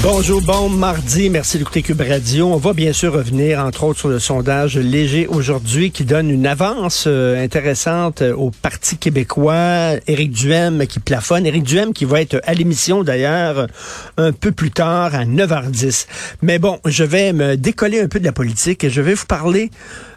[0.00, 1.28] Bonjour, bon mardi.
[1.28, 2.46] Merci d'écouter Cube Radio.
[2.46, 6.46] On va bien sûr revenir, entre autres, sur le sondage léger aujourd'hui qui donne une
[6.46, 9.96] avance euh, intéressante euh, au Parti québécois.
[10.06, 11.46] Éric Duhem qui plafonne.
[11.46, 13.66] Éric Duhem qui va être à l'émission d'ailleurs
[14.16, 16.06] un peu plus tard à 9h10.
[16.42, 19.26] Mais bon, je vais me décoller un peu de la politique et je vais vous
[19.26, 19.68] parler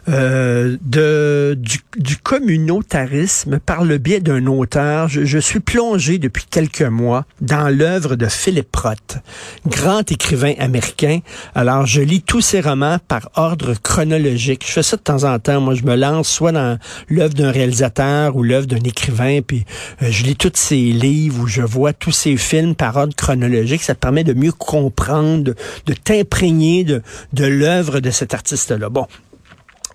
[0.08, 5.08] euh, de, du, du, communautarisme par le biais d'un auteur.
[5.08, 9.18] Je, je, suis plongé depuis quelques mois dans l'œuvre de Philip Roth,
[9.64, 11.20] grand écrivain américain.
[11.54, 14.64] Alors, je lis tous ses romans par ordre chronologique.
[14.66, 15.60] Je fais ça de temps en temps.
[15.60, 19.64] Moi, je me lance soit dans l'œuvre d'un réalisateur ou l'œuvre d'un écrivain, puis
[20.02, 23.82] euh, je lis tous ses livres ou je vois tous ses films par ordre chronologique.
[23.82, 25.54] Ça te permet de mieux comprendre, de,
[25.86, 27.02] de t'imprégner de,
[27.32, 28.88] de l'œuvre de cet artiste-là.
[28.88, 29.06] Bon,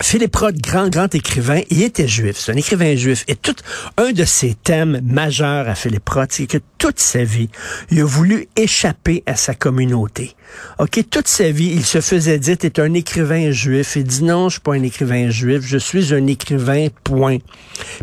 [0.01, 3.23] Philippe Roth, grand, grand écrivain, il était juif, c'est un écrivain juif.
[3.27, 3.55] Et tout,
[3.97, 7.49] un de ses thèmes majeurs à Philippe Roth, c'est que toute sa vie,
[7.89, 10.35] il a voulu échapper à sa communauté.
[10.79, 13.95] OK, toute sa vie, il se faisait dire, t'es un écrivain juif.
[13.95, 17.37] Il dit non, je suis pas un écrivain juif, je suis un écrivain, point.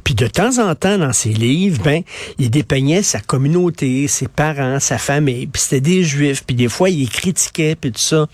[0.03, 2.03] Puis de temps en temps, dans ses livres, ben,
[2.38, 6.91] il dépeignait sa communauté, ses parents, sa famille, puis c'était des juifs, puis des fois,
[6.91, 8.27] il critiquait, puis tout ça.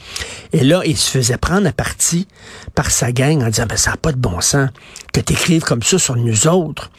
[0.53, 2.27] Et là, il se faisait prendre à partie
[2.75, 4.71] par sa gang en disant, ben, ça n'a pas de bon sens
[5.13, 6.91] que tu écrives comme ça sur nous autres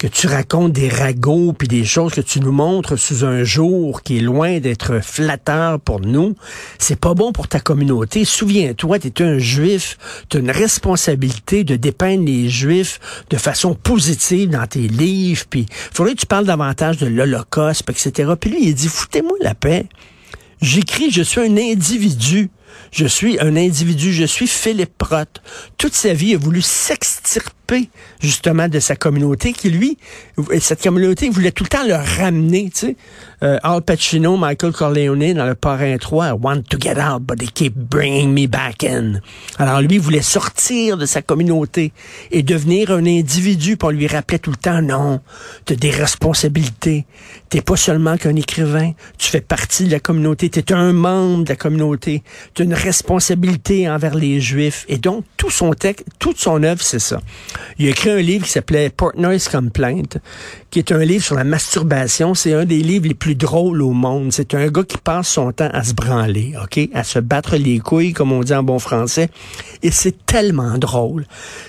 [0.00, 4.02] que tu racontes des ragots puis des choses que tu nous montres sous un jour
[4.02, 6.36] qui est loin d'être flatteur pour nous,
[6.78, 8.24] c'est pas bon pour ta communauté.
[8.24, 9.98] Souviens-toi, tu es un juif,
[10.30, 15.66] tu as une responsabilité de dépeindre les juifs de façon positive dans tes livres, puis
[15.92, 18.32] faudrait que tu parles davantage de l'Holocauste, etc.
[18.40, 19.84] Puis lui, il dit, foutez-moi la paix.
[20.62, 22.48] J'écris, je suis un individu.
[22.92, 25.42] Je suis un individu, je suis Philippe Roth.
[25.78, 27.59] Toute sa vie, a voulu s'extirper
[28.20, 29.98] justement de sa communauté qui, lui,
[30.60, 32.96] cette communauté voulait tout le temps le ramener, tu sais.
[33.42, 37.38] Euh, Al Pacino, Michael Corleone dans Le Parrain 3, I want to get out, but
[37.38, 39.20] they keep bringing me back in.
[39.58, 41.92] Alors lui, voulait sortir de sa communauté
[42.30, 45.20] et devenir un individu, pour lui rappeler tout le temps, non,
[45.64, 47.06] tu des responsabilités.
[47.48, 51.44] T'es pas seulement qu'un écrivain, tu fais partie de la communauté, tu es un membre
[51.44, 52.22] de la communauté,
[52.54, 54.84] tu as une responsabilité envers les Juifs.
[54.88, 57.20] Et donc, tout son texte, toute son œuvre, c'est ça.
[57.78, 60.18] Il a écrit un livre qui s'appelait Portnoy's Complaint,
[60.70, 62.34] qui est un livre sur la masturbation.
[62.34, 64.32] C'est un des livres les plus drôles au monde.
[64.32, 66.88] C'est un gars qui passe son temps à se branler, OK?
[66.94, 69.30] À se battre les couilles, comme on dit en bon français.
[69.82, 71.26] Et c'est tellement drôle.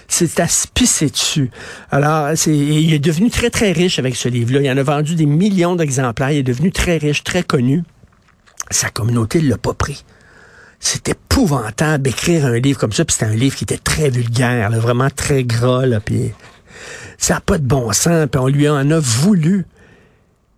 [0.08, 1.52] C'est à se pisser dessus.
[1.92, 4.62] Alors, il est devenu très, très riche avec ce livre-là.
[4.62, 6.32] Il en a vendu des millions d'exemplaires.
[6.32, 7.84] Il est devenu très riche, très connu.
[8.70, 10.04] Sa communauté ne l'a pas pris.
[10.82, 13.06] C'est épouvantable d'écrire un livre comme ça.
[13.06, 15.86] Puis c'était un livre qui était très vulgaire, là, vraiment très gras.
[15.86, 16.32] Là, puis
[17.18, 18.28] ça n'a pas de bon sens.
[18.30, 19.66] Puis on lui en a voulu.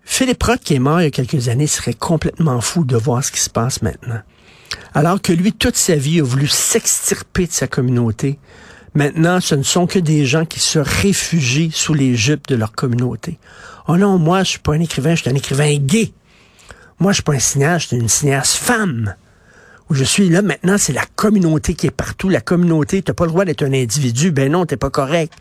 [0.05, 3.23] Philippe Roth, qui est mort il y a quelques années, serait complètement fou de voir
[3.23, 4.21] ce qui se passe maintenant.
[4.93, 8.39] Alors que lui, toute sa vie, a voulu s'extirper de sa communauté.
[8.95, 12.71] Maintenant, ce ne sont que des gens qui se réfugient sous les jupes de leur
[12.71, 13.39] communauté.
[13.87, 16.13] Oh non, moi, je suis pas un écrivain, je suis un écrivain gay.
[16.99, 19.15] Moi, je suis pas un cinéaste, je suis une cinéaste femme.
[19.93, 22.29] Je suis là maintenant, c'est la communauté qui est partout.
[22.29, 24.31] La communauté, t'as pas le droit d'être un individu.
[24.31, 25.33] Ben non, t'es pas correct.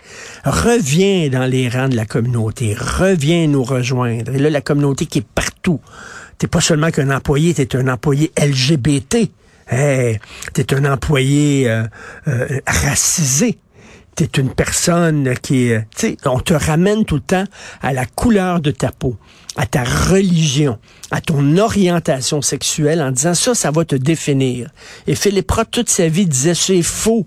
[0.45, 2.75] Reviens dans les rangs de la communauté.
[2.75, 4.35] Reviens nous rejoindre.
[4.35, 5.81] Et là, la communauté qui est partout.
[6.39, 9.31] T'es pas seulement qu'un employé, t'es un employé LGBT.
[9.71, 10.19] Hey,
[10.53, 11.85] t'es un employé euh,
[12.29, 13.59] euh, racisé
[14.15, 17.45] t'es une personne qui est, tu sais, on te ramène tout le temps
[17.81, 19.17] à la couleur de ta peau,
[19.57, 20.79] à ta religion,
[21.11, 24.71] à ton orientation sexuelle en disant ça, ça va te définir.
[25.07, 27.27] Et Philippe Roth, toute sa vie, disait c'est faux.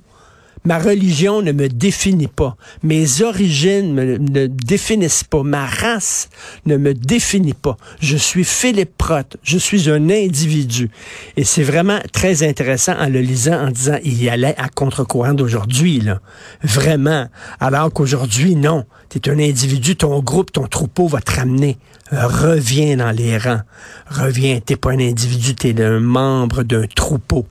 [0.65, 2.57] Ma religion ne me définit pas.
[2.81, 5.44] Mes origines me, ne définissent pas.
[5.44, 6.27] Ma race
[6.65, 7.77] ne me définit pas.
[8.00, 9.38] Je suis Philippe Prote.
[9.44, 10.89] Je suis un individu.
[11.38, 15.35] Et c'est vraiment très intéressant en le lisant, en disant, il y allait à contre-courant
[15.35, 16.19] d'aujourd'hui, là.
[16.63, 17.27] Vraiment.
[17.59, 18.85] Alors qu'aujourd'hui, non.
[19.09, 21.77] Tu es un individu, ton groupe, ton troupeau va te ramener.
[22.12, 23.62] Reviens dans les rangs.
[24.09, 24.59] Reviens.
[24.65, 27.45] T'es pas un individu, t'es un membre d'un troupeau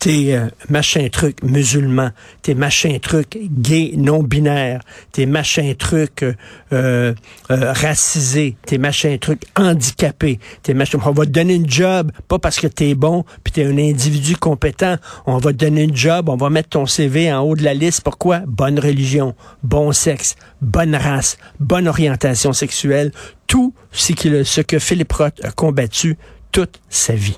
[0.00, 2.10] t'es euh, machin truc musulman,
[2.42, 4.80] t'es machin truc gay non binaire,
[5.12, 6.32] t'es machin truc euh,
[6.72, 7.12] euh,
[7.50, 10.98] racisé, t'es machin truc handicapé, t'es machin.
[11.04, 14.36] On va te donner une job, pas parce que t'es bon, puis t'es un individu
[14.36, 14.96] compétent.
[15.26, 17.74] On va te donner une job, on va mettre ton CV en haut de la
[17.74, 18.00] liste.
[18.00, 18.40] Pourquoi?
[18.46, 23.12] Bonne religion, bon sexe, bonne race, bonne orientation sexuelle.
[23.46, 26.16] Tout ce, ce que Philippe Roth a combattu
[26.52, 27.36] toute sa vie.